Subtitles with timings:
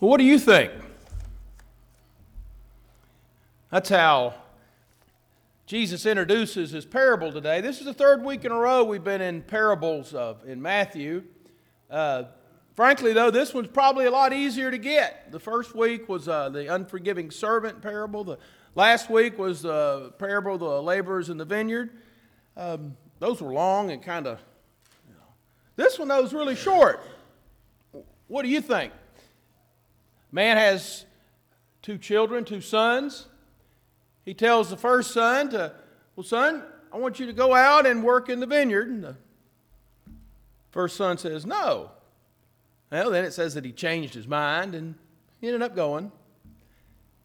[0.00, 0.72] Well, what do you think?
[3.70, 4.34] That's how
[5.66, 7.60] Jesus introduces his parable today.
[7.60, 11.22] This is the third week in a row we've been in parables of in Matthew.
[11.88, 12.24] Uh,
[12.74, 15.30] frankly, though, this one's probably a lot easier to get.
[15.30, 18.24] The first week was uh, the unforgiving servant parable.
[18.24, 18.38] The
[18.74, 21.90] last week was the parable of the laborers in the vineyard.
[22.56, 24.40] Um, those were long and kind of.
[25.08, 25.26] You know.
[25.76, 27.00] This one, though, is really short.
[28.26, 28.92] What do you think?
[30.34, 31.06] Man has
[31.80, 33.28] two children, two sons.
[34.24, 35.72] He tells the first son to,
[36.16, 38.88] Well, son, I want you to go out and work in the vineyard.
[38.88, 39.16] And the
[40.72, 41.92] first son says, No.
[42.90, 44.96] Well, then it says that he changed his mind and
[45.40, 46.06] he ended up going.
[46.06, 46.12] And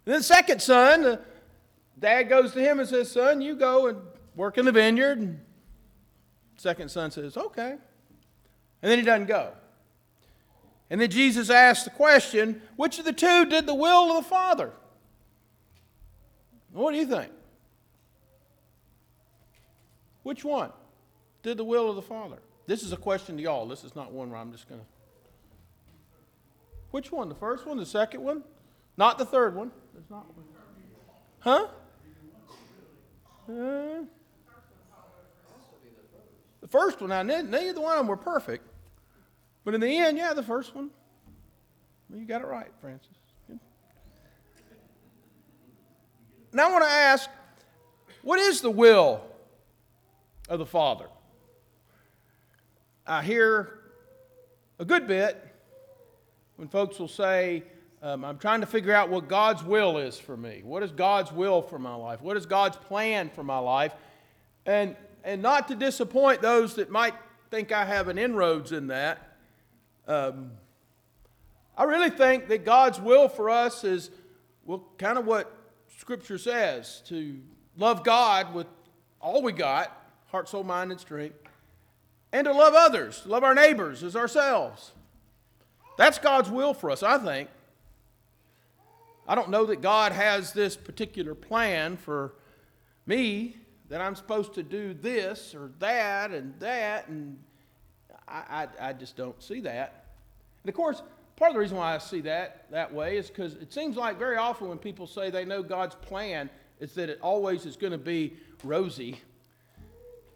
[0.05, 1.20] then the second son, the
[1.98, 3.98] dad goes to him and says, Son, you go and
[4.35, 5.18] work in the vineyard.
[5.18, 5.40] And
[6.57, 7.71] second son says, Okay.
[7.71, 9.54] And then he doesn't go.
[10.89, 14.29] And then Jesus asked the question, Which of the two did the will of the
[14.29, 14.71] Father?
[16.71, 17.31] What do you think?
[20.23, 20.71] Which one
[21.41, 22.37] did the will of the Father?
[22.68, 23.68] This is a question to y'all.
[23.68, 24.87] This is not one where I'm just going to.
[26.91, 27.29] Which one?
[27.29, 27.77] The first one?
[27.77, 28.43] The second one?
[28.98, 29.71] Not the third one.
[29.93, 30.46] There's not one.
[31.40, 31.68] Huh?
[33.48, 34.03] Uh,
[36.62, 38.68] the first one, now, neither one of them were perfect.
[39.70, 40.89] But in the end, yeah, the first one.
[42.09, 43.12] Well, you got it right, Francis.
[46.51, 47.29] Now I want to ask
[48.23, 49.21] what is the will
[50.49, 51.05] of the Father?
[53.05, 53.81] I hear
[54.79, 55.40] a good bit
[56.55, 57.62] when folks will say,
[58.01, 60.62] um, I'm trying to figure out what God's will is for me.
[60.63, 62.23] What is God's will for my life?
[62.23, 63.93] What is God's plan for my life?
[64.66, 67.13] And, and not to disappoint those that might
[67.51, 69.28] think I have an inroads in that.
[70.09, 70.52] Um,
[71.78, 74.09] I really think that God's will for us is,
[74.66, 75.56] well, kind of what
[75.97, 77.40] Scripture says to
[77.78, 78.68] love God with
[79.22, 79.96] all we got
[80.31, 81.38] heart, soul, mind, and strength
[82.31, 84.92] and to love others, love our neighbors as ourselves.
[85.97, 87.50] That's God's will for us, I think.
[89.28, 92.34] I don't know that God has this particular plan for
[93.06, 93.58] me
[93.90, 97.38] that I'm supposed to do this or that and that, and
[98.29, 100.06] I, I, I just don't see that.
[100.63, 101.01] And of course,
[101.40, 104.19] Part of the reason why I see that that way is because it seems like
[104.19, 106.50] very often when people say they know God's plan,
[106.81, 109.22] it's that it always is going to be rosy.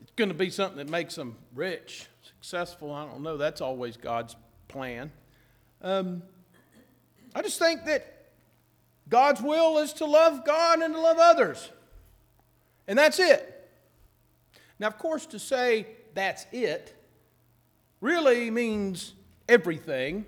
[0.01, 2.93] It's going to be something that makes them rich, successful.
[2.93, 3.35] I don't know.
[3.35, 4.37] That's always God's
[4.69, 5.11] plan.
[5.81, 6.23] Um,
[7.35, 8.29] I just think that
[9.09, 11.69] God's will is to love God and to love others.
[12.87, 13.69] And that's it.
[14.79, 16.95] Now, of course, to say that's it
[18.03, 19.13] really means
[19.47, 20.25] everything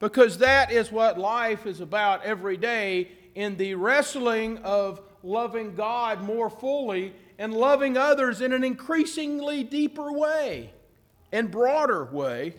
[0.00, 6.22] because that is what life is about every day in the wrestling of loving God
[6.22, 10.72] more fully and loving others in an increasingly deeper way
[11.32, 12.54] and broader way.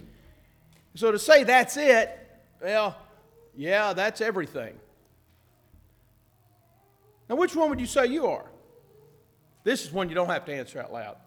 [0.93, 2.15] So to say that's it,
[2.61, 2.95] well,
[3.55, 4.75] yeah, that's everything.
[7.27, 8.45] Now, which one would you say you are?
[9.63, 11.17] This is one you don't have to answer out loud.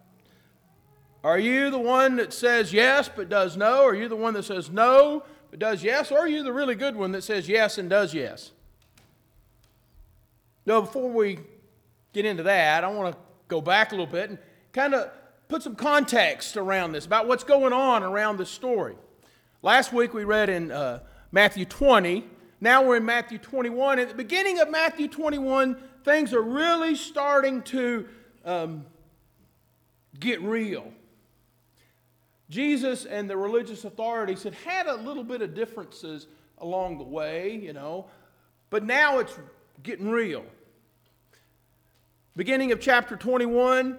[1.23, 3.83] Are you the one that says yes but does no?
[3.83, 6.75] Are you the one that says no but does yes, or are you the really
[6.75, 8.51] good one that says yes and does yes?
[10.65, 11.39] Now, before we
[12.13, 14.39] get into that, I want to go back a little bit and
[14.71, 15.09] kind of
[15.47, 18.95] put some context around this, about what's going on around this story.
[19.63, 20.99] Last week we read in uh,
[21.31, 22.23] Matthew 20.
[22.61, 23.97] Now we're in Matthew 21.
[23.97, 28.07] At the beginning of Matthew 21, things are really starting to
[28.45, 28.85] um,
[30.19, 30.93] get real.
[32.49, 36.27] Jesus and the religious authorities had had a little bit of differences
[36.57, 38.07] along the way, you know,
[38.69, 39.37] but now it's
[39.83, 40.43] getting real.
[42.35, 43.97] Beginning of chapter 21,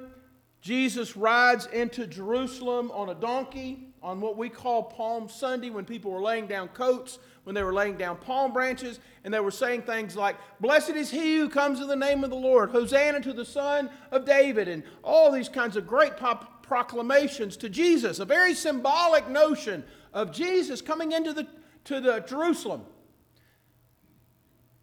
[0.61, 6.11] Jesus rides into Jerusalem on a donkey on what we call Palm Sunday when people
[6.11, 9.83] were laying down coats, when they were laying down palm branches, and they were saying
[9.83, 13.33] things like, Blessed is he who comes in the name of the Lord, Hosanna to
[13.33, 18.25] the Son of David, and all these kinds of great pop- proclamations to Jesus, a
[18.25, 19.83] very symbolic notion
[20.15, 21.45] of Jesus coming into the,
[21.83, 22.83] to the Jerusalem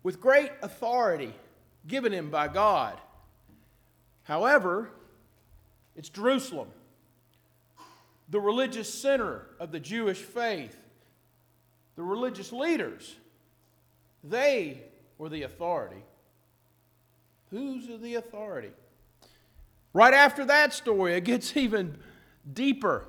[0.04, 1.34] with great authority
[1.88, 3.00] given him by God.
[4.24, 4.90] However,
[5.96, 6.68] it's Jerusalem,
[8.28, 10.78] the religious center of the Jewish faith.
[11.96, 13.16] The religious leaders,
[14.26, 14.82] they
[15.18, 16.04] were the authority.
[17.50, 18.74] Who's the authority?
[19.98, 21.98] Right after that story, it gets even
[22.54, 23.06] deeper.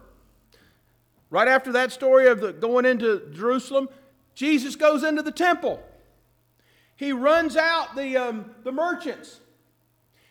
[1.29, 3.90] Right after that story of the going into Jerusalem,
[4.35, 5.82] Jesus goes into the temple.
[6.96, 9.40] He runs out the, um, the merchants.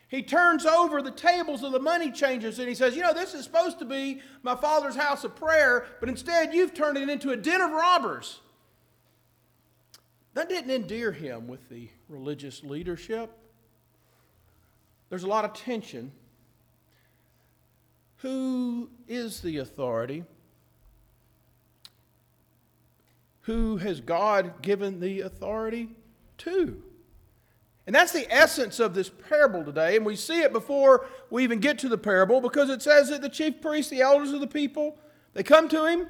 [0.08, 3.34] He turns over the tables of the money changers and he says, You know, this
[3.34, 7.30] is supposed to be my father's house of prayer, but instead you've turned it into
[7.30, 8.40] a den of robbers.
[10.34, 13.30] That didn't endear him with the religious leadership.
[15.08, 16.10] There's a lot of tension.
[18.18, 20.24] Who is the authority?
[23.42, 25.88] Who has God given the authority
[26.38, 26.82] to?
[27.86, 29.96] And that's the essence of this parable today.
[29.96, 33.22] And we see it before we even get to the parable because it says that
[33.22, 34.98] the chief priests, the elders of the people,
[35.32, 36.06] they come to him.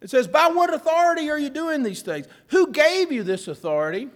[0.00, 2.26] It says, By what authority are you doing these things?
[2.48, 4.08] Who gave you this authority?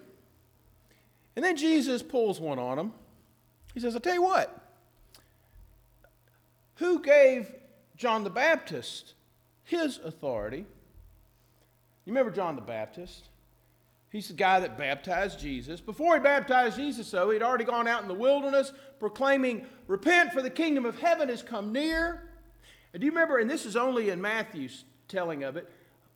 [1.37, 2.95] And then Jesus pulls one on them.
[3.73, 4.60] He says, I'll tell you what.
[6.81, 7.55] Who gave
[7.95, 9.13] John the Baptist
[9.65, 10.65] his authority?
[12.05, 13.29] You remember John the Baptist?
[14.11, 15.83] He's the guy that baptized Jesus.
[15.83, 20.41] Before he baptized Jesus, though, he'd already gone out in the wilderness proclaiming, Repent, for
[20.41, 22.23] the kingdom of heaven has come near.
[22.95, 25.71] And do you remember, and this is only in Matthew's telling of it,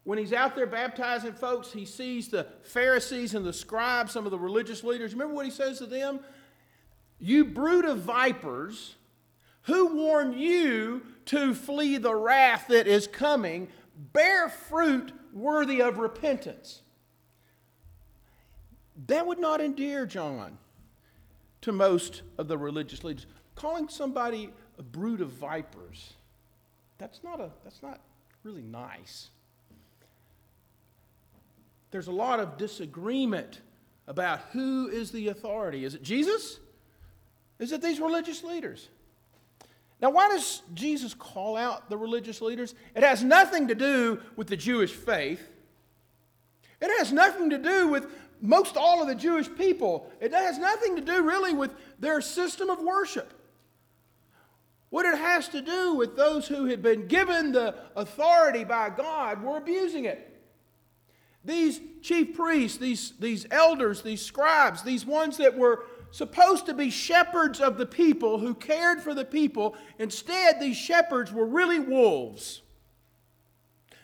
[0.05, 4.31] when he's out there baptizing folks, he sees the Pharisees and the scribes, some of
[4.31, 5.13] the religious leaders.
[5.13, 6.21] Remember what he says to them?
[7.19, 8.97] You brood of vipers,
[9.65, 13.69] who warned you to flee the wrath that is coming?
[14.13, 16.83] Bear fruit worthy of repentance.
[19.07, 20.59] That would not endear John
[21.63, 23.27] to most of the religious leaders.
[23.55, 26.13] Calling somebody a brood of vipers,
[26.99, 28.01] that's not, a, that's not
[28.43, 29.31] really nice.
[31.91, 33.61] There's a lot of disagreement
[34.07, 35.85] about who is the authority.
[35.85, 36.59] Is it Jesus?
[37.59, 38.89] Is it these religious leaders?
[40.01, 42.75] Now, why does Jesus call out the religious leaders?
[42.95, 45.49] It has nothing to do with the Jewish faith.
[46.81, 48.07] It has nothing to do with
[48.41, 50.11] most all of the Jewish people.
[50.21, 53.33] It has nothing to do really with their system of worship.
[54.91, 59.43] What it has to do with those who had been given the authority by God
[59.43, 60.31] were abusing it.
[61.45, 66.91] These chief priests, these, these elders, these scribes, these ones that were supposed to be
[66.91, 72.63] shepherds of the people who cared for the people, instead, these shepherds were really wolves.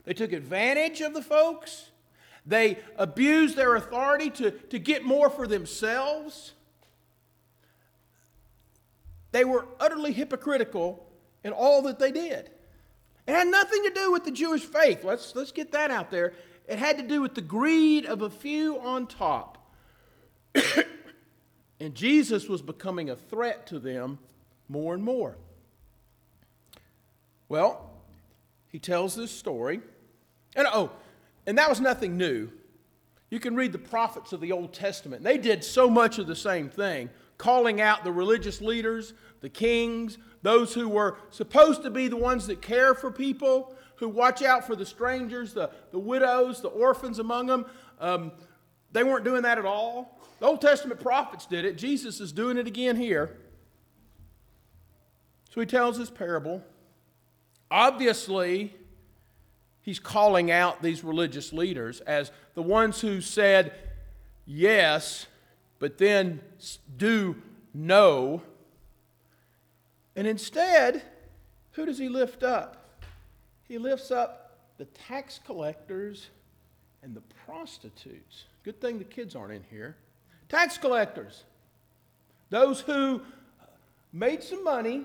[0.05, 1.93] They took advantage of the folks.
[2.45, 6.55] They abused their authority to, to get more for themselves.
[9.31, 11.07] They were utterly hypocritical
[11.45, 12.51] in all that they did.
[13.29, 15.05] It had nothing to do with the Jewish faith.
[15.05, 16.33] Let's, let's get that out there.
[16.67, 19.59] It had to do with the greed of a few on top.
[21.81, 24.19] and Jesus was becoming a threat to them
[24.69, 25.37] more and more.
[27.49, 27.91] Well,
[28.69, 29.81] he tells this story.
[30.55, 30.91] And oh,
[31.47, 32.51] and that was nothing new.
[33.31, 35.23] You can read the prophets of the Old Testament.
[35.23, 40.19] They did so much of the same thing, calling out the religious leaders, the kings,
[40.43, 44.67] those who were supposed to be the ones that care for people, who watch out
[44.67, 47.67] for the strangers, the, the widows, the orphans among them.
[48.01, 48.33] Um,
[48.93, 50.20] they weren't doing that at all.
[50.41, 51.77] The Old Testament prophets did it.
[51.77, 53.37] Jesus is doing it again here.
[55.55, 56.63] So he tells this parable.
[57.71, 58.75] Obviously,
[59.83, 63.73] he's calling out these religious leaders as the ones who said
[64.47, 65.27] yes,
[65.79, 66.41] but then
[66.97, 67.37] do
[67.75, 68.43] no.
[70.17, 71.03] And instead,
[71.73, 73.03] who does he lift up?
[73.69, 76.31] He lifts up the tax collectors
[77.03, 78.47] and the prostitutes.
[78.65, 79.97] Good thing the kids aren't in here.
[80.51, 81.45] Tax collectors,
[82.51, 83.23] those who
[84.13, 85.05] made some money,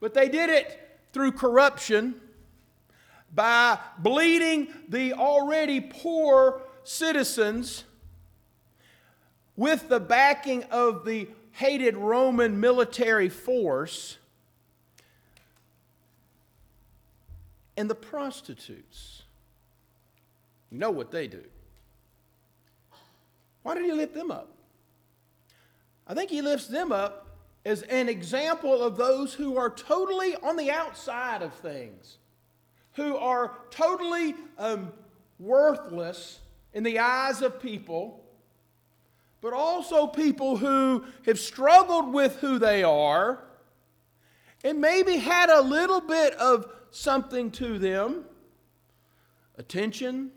[0.00, 2.16] but they did it through corruption
[3.32, 7.84] by bleeding the already poor citizens
[9.56, 14.18] with the backing of the hated Roman military force
[17.76, 19.22] and the prostitutes.
[20.72, 21.44] You know what they do.
[23.62, 24.48] Why did he lift them up?
[26.06, 27.28] I think he lifts them up
[27.64, 32.18] as an example of those who are totally on the outside of things
[32.94, 34.92] who are totally um,
[35.38, 36.40] worthless
[36.72, 38.24] in the eyes of people,
[39.40, 43.38] but also people who have struggled with who they are
[44.64, 48.24] and maybe had a little bit of something to them
[49.56, 50.30] attention,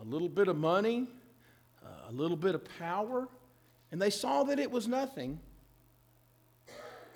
[0.00, 1.06] a little bit of money,
[2.12, 3.28] a little bit of power,
[3.90, 5.40] and they saw that it was nothing.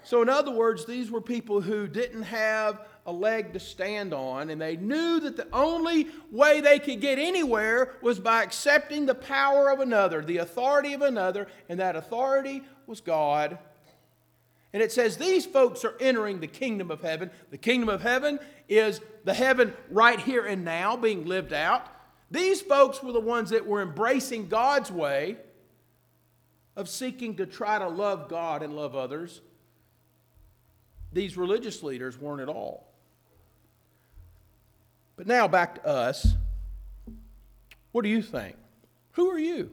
[0.04, 4.50] So, in other words, these were people who didn't have a leg to stand on,
[4.50, 9.14] and they knew that the only way they could get anywhere was by accepting the
[9.14, 13.58] power of another, the authority of another, and that authority was God.
[14.72, 17.30] And it says these folks are entering the kingdom of heaven.
[17.50, 18.38] The kingdom of heaven
[18.68, 21.86] is the heaven right here and now being lived out.
[22.30, 25.36] These folks were the ones that were embracing God's way
[26.74, 29.40] of seeking to try to love God and love others.
[31.12, 32.92] These religious leaders weren't at all.
[35.16, 36.34] But now back to us.
[37.92, 38.56] What do you think?
[39.12, 39.70] Who are you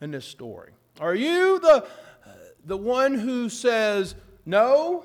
[0.00, 0.72] in this story?
[1.00, 1.86] Are you the,
[2.64, 4.14] the one who says
[4.46, 5.04] no,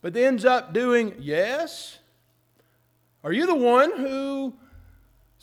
[0.00, 1.98] but ends up doing yes?
[3.22, 4.54] Are you the one who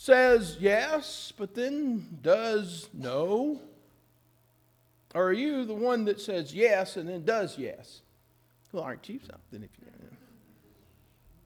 [0.04, 3.58] says yes, but then does no?
[5.16, 8.02] Or are you the one that says yes and then does yes?
[8.74, 9.88] Well, aren't you something if you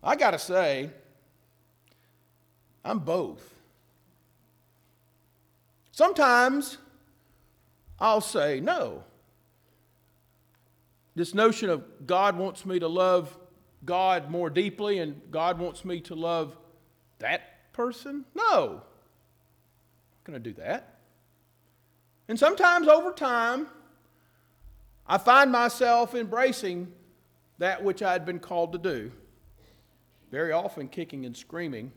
[0.03, 0.89] I got to say,
[2.83, 3.47] I'm both.
[5.91, 6.79] Sometimes
[7.99, 9.03] I'll say no.
[11.13, 13.37] This notion of God wants me to love
[13.85, 16.57] God more deeply and God wants me to love
[17.19, 18.25] that person?
[18.35, 18.63] No.
[18.63, 20.95] I'm not going to do that.
[22.27, 23.67] And sometimes over time,
[25.05, 26.91] I find myself embracing
[27.59, 29.11] that which I had been called to do,
[30.31, 31.91] very often kicking and screaming.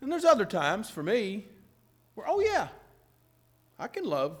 [0.00, 1.46] Then there's other times for me
[2.14, 2.68] where, oh, yeah,
[3.78, 4.38] I can love.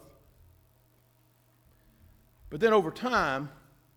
[2.48, 3.50] But then over time,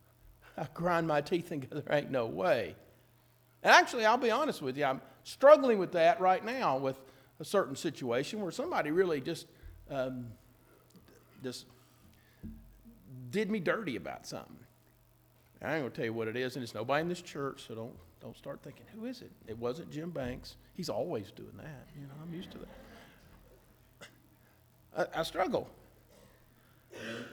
[0.57, 2.75] I grind my teeth and go, there ain't no way.
[3.63, 6.98] And actually, I'll be honest with you, I'm struggling with that right now with
[7.41, 9.48] a certain situation where somebody really just
[9.91, 10.27] um,
[11.44, 11.65] just
[13.32, 14.55] did me dirty about something.
[15.62, 17.75] I ain't gonna tell you what it is, and it's nobody in this church, so
[17.75, 19.32] don't don't start thinking, who is it?
[19.48, 20.55] It wasn't Jim Banks.
[20.74, 21.88] He's always doing that.
[22.00, 22.67] You know, I'm used to that.
[25.15, 25.67] I, I struggle.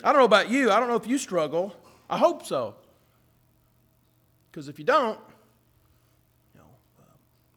[0.02, 0.72] I don't know about you.
[0.72, 1.76] I don't know if you struggle.
[2.10, 2.74] I hope so.
[4.50, 5.18] Because if you don't,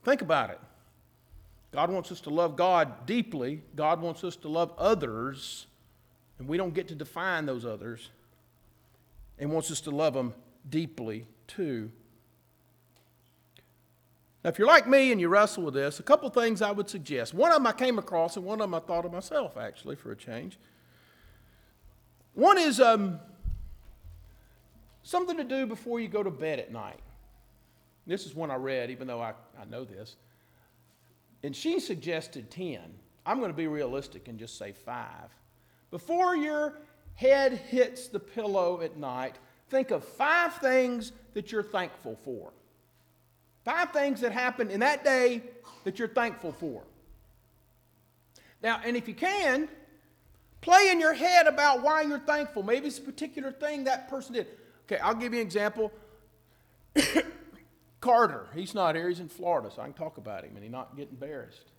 [0.06, 0.60] think about it.
[1.72, 3.62] God wants us to love God deeply.
[3.76, 5.68] God wants us to love others,
[6.40, 8.10] and we don't get to define those others.
[9.38, 10.34] And wants us to love them
[10.70, 11.92] deeply too.
[14.42, 16.88] Now, if you're like me and you wrestle with this, a couple things I would
[16.88, 17.34] suggest.
[17.34, 19.96] One of them I came across, and one of them I thought of myself, actually,
[19.96, 20.58] for a change.
[22.36, 23.20] One is um,
[25.04, 27.00] something to do before you go to bed at night.
[28.06, 30.16] This is one I read, even though I, I know this.
[31.44, 32.80] And she suggested 10.
[33.26, 35.30] I'm going to be realistic and just say five.
[35.92, 36.80] Before your
[37.16, 39.36] head hits the pillow at night,
[39.70, 42.52] think of five things that you're thankful for.
[43.64, 45.42] Five things that happened in that day
[45.84, 46.84] that you're thankful for.
[48.62, 49.68] Now, and if you can,
[50.62, 52.64] play in your head about why you're thankful.
[52.64, 54.48] Maybe it's a particular thing that person did.
[54.86, 55.92] Okay, I'll give you an example.
[58.06, 60.72] Carter, he's not here, he's in Florida, so I can talk about him and he's
[60.72, 61.72] not get embarrassed.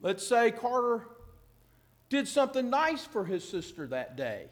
[0.00, 1.06] Let's say Carter
[2.08, 4.46] did something nice for his sister that day,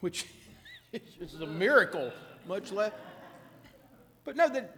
[0.00, 0.24] which
[0.92, 2.10] is a miracle,
[2.48, 2.92] much less.
[4.24, 4.74] But no, that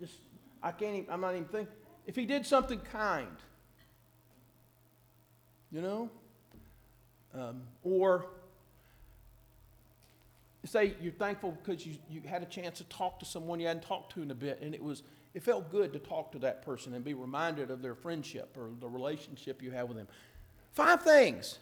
[0.00, 0.14] just
[0.60, 0.96] I can't.
[0.96, 1.72] Even, I'm not even thinking.
[2.04, 3.36] If he did something kind,
[5.70, 6.10] you know,
[7.32, 8.26] um, or
[10.68, 13.82] say you're thankful because you, you had a chance to talk to someone you hadn't
[13.82, 15.02] talked to in a bit, and it was
[15.34, 18.70] it felt good to talk to that person and be reminded of their friendship or
[18.80, 20.06] the relationship you have with them.
[20.72, 21.58] Five things.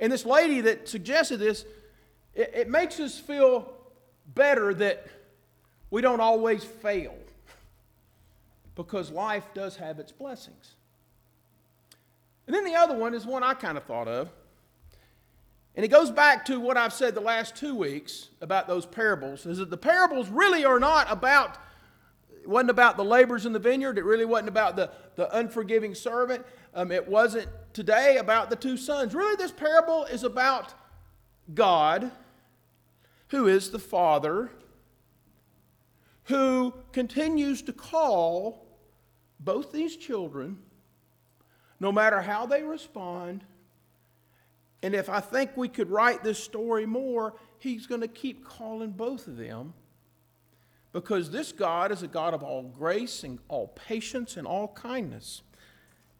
[0.00, 1.64] And this lady that suggested this,
[2.34, 3.72] it, it makes us feel
[4.34, 5.06] better that
[5.90, 7.14] we don't always fail
[8.74, 10.74] because life does have its blessings.
[12.46, 14.30] And then the other one is one I kind of thought of.
[15.80, 19.46] And it goes back to what I've said the last two weeks about those parables
[19.46, 21.56] is that the parables really are not about,
[22.38, 23.96] it wasn't about the laborers in the vineyard.
[23.96, 26.44] It really wasn't about the, the unforgiving servant.
[26.74, 29.14] Um, it wasn't today about the two sons.
[29.14, 30.74] Really, this parable is about
[31.54, 32.12] God,
[33.28, 34.50] who is the Father,
[36.24, 38.66] who continues to call
[39.38, 40.58] both these children,
[41.80, 43.46] no matter how they respond,
[44.82, 48.90] and if I think we could write this story more, he's going to keep calling
[48.90, 49.74] both of them
[50.92, 55.42] because this God is a God of all grace and all patience and all kindness.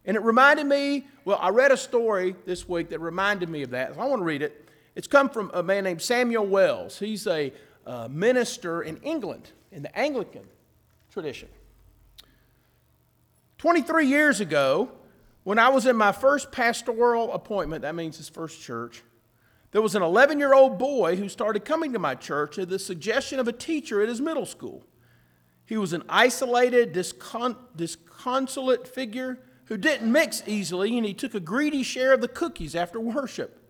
[0.04, 3.70] And it reminded me, well, I read a story this week that reminded me of
[3.70, 3.98] that.
[3.98, 4.68] I want to read it.
[4.94, 6.98] It's come from a man named Samuel Wells.
[6.98, 7.52] He's a,
[7.86, 10.44] uh, minister in England in the Anglican
[11.10, 11.48] tradition.
[13.58, 14.90] 23 years ago,
[15.50, 19.02] when I was in my first pastoral appointment, that means his first church,
[19.72, 22.78] there was an 11 year old boy who started coming to my church at the
[22.78, 24.84] suggestion of a teacher at his middle school.
[25.66, 31.40] He was an isolated, discon- disconsolate figure who didn't mix easily, and he took a
[31.40, 33.60] greedy share of the cookies after worship.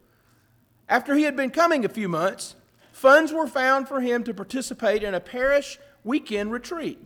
[0.86, 2.56] After he had been coming a few months,
[2.92, 6.98] funds were found for him to participate in a parish weekend retreat.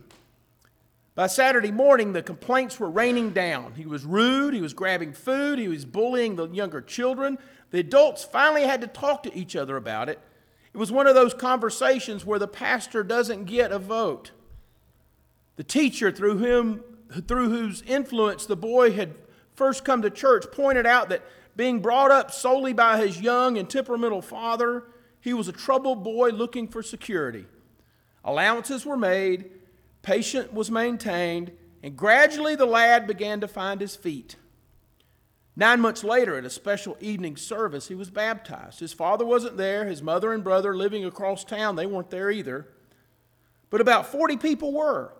[1.15, 3.75] By Saturday morning, the complaints were raining down.
[3.75, 7.37] He was rude, he was grabbing food, he was bullying the younger children.
[7.71, 10.19] The adults finally had to talk to each other about it.
[10.73, 14.31] It was one of those conversations where the pastor doesn't get a vote.
[15.55, 16.83] The teacher, through, whom,
[17.25, 19.15] through whose influence the boy had
[19.53, 21.23] first come to church, pointed out that
[21.55, 24.83] being brought up solely by his young and temperamental father,
[25.21, 27.45] he was a troubled boy looking for security.
[28.25, 29.49] Allowances were made,
[30.05, 31.51] patience was maintained,
[31.83, 34.35] and gradually the lad began to find his feet.
[35.57, 38.79] Nine months later, at a special evening service, he was baptized.
[38.79, 42.67] His father wasn't there, his mother and brother living across town, they weren't there either.
[43.69, 45.13] But about 40 people were.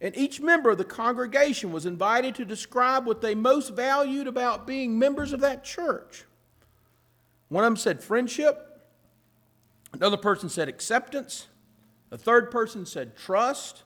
[0.00, 4.66] And each member of the congregation was invited to describe what they most valued about
[4.66, 6.24] being members of that church.
[7.48, 8.80] One of them said friendship,
[9.92, 11.48] another person said acceptance,
[12.12, 13.82] a third person said trust.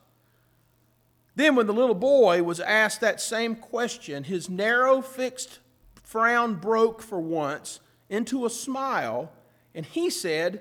[1.35, 5.61] Then, when the little boy was asked that same question, his narrow, fixed
[6.03, 9.33] frown broke for once into a smile,
[9.75, 10.61] and he said,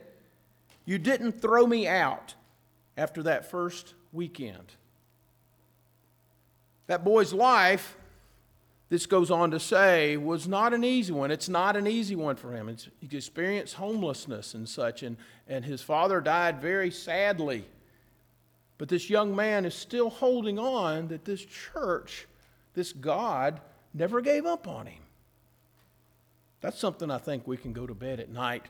[0.86, 2.36] You didn't throw me out
[2.96, 4.74] after that first weekend.
[6.88, 7.98] That boy's life,
[8.90, 11.32] this goes on to say, was not an easy one.
[11.32, 12.68] It's not an easy one for him.
[12.68, 15.16] It's, he experienced homelessness and such, and,
[15.48, 17.66] and his father died very sadly.
[18.82, 22.26] But this young man is still holding on that this church,
[22.74, 23.62] this God,
[23.94, 25.04] never gave up on him.
[26.62, 28.70] That's something I think we can go to bed at night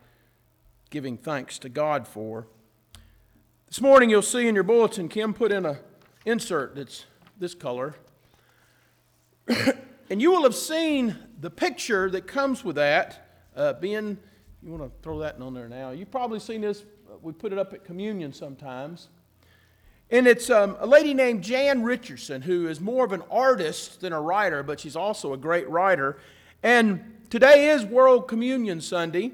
[0.90, 2.46] giving thanks to God for.
[3.68, 5.78] This morning you'll see in your bulletin, Kim put in an
[6.26, 7.06] insert that's
[7.40, 7.96] this color.
[9.48, 14.18] and you will have seen the picture that comes with that uh, being,
[14.62, 15.92] you want to throw that on there now.
[15.92, 19.08] You've probably seen this, uh, we put it up at communion sometimes.
[20.12, 24.12] And it's um, a lady named Jan Richardson, who is more of an artist than
[24.12, 26.18] a writer, but she's also a great writer.
[26.62, 29.32] And today is World Communion Sunday.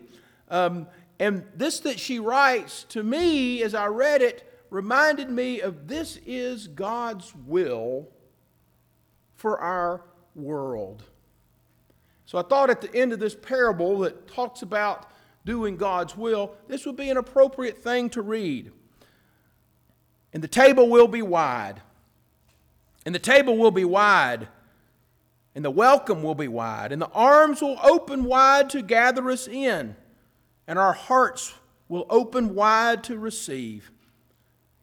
[0.50, 0.88] Um,
[1.20, 6.20] and this that she writes to me as I read it reminded me of this
[6.28, 8.08] is God's will
[9.34, 10.04] for our
[10.36, 11.04] world.
[12.28, 15.10] So I thought at the end of this parable that talks about
[15.44, 18.72] doing God's will, this would be an appropriate thing to read.
[20.34, 21.82] And the table will be wide.
[23.06, 24.48] And the table will be wide.
[25.56, 26.92] And the welcome will be wide.
[26.92, 29.96] And the arms will open wide to gather us in.
[30.68, 31.54] And our hearts
[31.88, 33.92] will open wide to receive.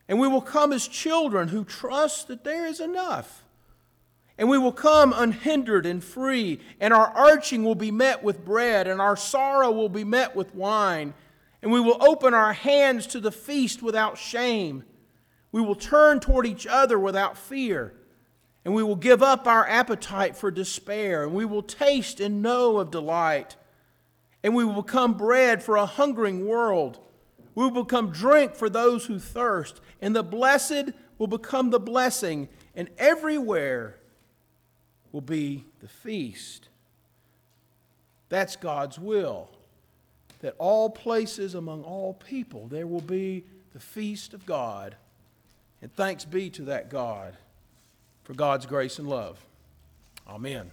[0.08, 3.44] And we will come as children who trust that there is enough
[4.36, 8.88] and we will come unhindered and free, and our arching will be met with bread,
[8.88, 11.14] and our sorrow will be met with wine.
[11.62, 14.84] And we will open our hands to the feast without shame.
[15.54, 17.94] We will turn toward each other without fear.
[18.64, 21.22] And we will give up our appetite for despair.
[21.22, 23.54] And we will taste and know of delight.
[24.42, 26.98] And we will become bread for a hungering world.
[27.54, 29.80] We will become drink for those who thirst.
[30.02, 32.48] And the blessed will become the blessing.
[32.74, 34.00] And everywhere,
[35.12, 36.68] will be the feast.
[38.28, 39.50] That's God's will.
[40.40, 44.96] That all places among all people there will be the feast of God.
[45.84, 47.34] And thanks be to that God
[48.24, 49.38] for God's grace and love.
[50.26, 50.70] Amen.